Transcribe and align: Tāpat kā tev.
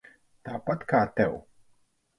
Tāpat 0.49 0.87
kā 0.95 1.03
tev. 1.21 1.39